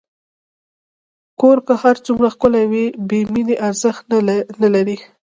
[1.41, 4.03] کور که هر څومره ښکلی وي، بېمینې ارزښت
[4.63, 4.97] نه لري.